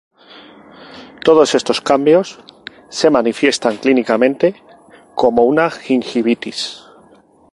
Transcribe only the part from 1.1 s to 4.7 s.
Todos estos cambios se manifiestan clínicamente